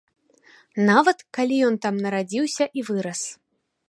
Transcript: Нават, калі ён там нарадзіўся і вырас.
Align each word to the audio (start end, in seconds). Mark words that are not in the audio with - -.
Нават, 0.87 1.17
калі 1.37 1.59
ён 1.67 1.77
там 1.83 1.99
нарадзіўся 2.05 2.63
і 2.81 2.85
вырас. 2.89 3.21